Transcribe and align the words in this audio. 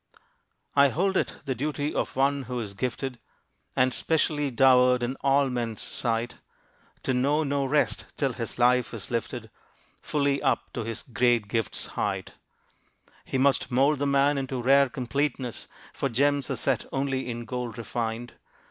I 0.75 0.89
hold 0.89 1.15
it 1.15 1.35
the 1.45 1.53
duty 1.53 1.93
of 1.93 2.15
one 2.15 2.41
who 2.49 2.59
is 2.59 2.73
gifted, 2.73 3.19
And 3.75 3.93
specially 3.93 4.49
dowered 4.49 5.03
in 5.03 5.15
all 5.21 5.47
men's 5.47 5.83
sight, 5.83 6.37
To 7.03 7.13
know 7.13 7.43
no 7.43 7.65
rest 7.65 8.05
till 8.17 8.33
his 8.33 8.57
life 8.57 8.95
is 8.95 9.11
lifted 9.11 9.51
Fully 10.01 10.41
up 10.41 10.73
to 10.73 10.83
his 10.83 11.03
great 11.03 11.47
gifts' 11.47 11.85
height. 11.85 12.31
He 13.25 13.37
must 13.37 13.69
mold 13.69 13.99
the 13.99 14.07
man 14.07 14.39
into 14.39 14.59
rare 14.59 14.89
completeness, 14.89 15.67
For 15.93 16.09
gems 16.09 16.49
are 16.49 16.55
set 16.55 16.83
only 16.91 17.29
in 17.29 17.45
gold 17.45 17.77
refined. 17.77 18.33